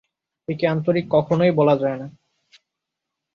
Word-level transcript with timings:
একে 0.47 0.65
আন্তরিক 0.67 1.05
কখনোই 1.11 1.51
বলা 1.51 1.75
যায় 1.77 1.97
না। 1.97 2.07